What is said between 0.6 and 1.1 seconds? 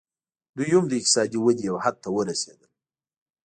هم د